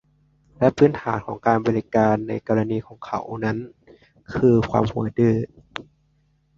[0.59, 3.57] และพื้นฐานของการบริการในกรณีของเขานั้น
[4.35, 5.35] คือความหัวดื้อ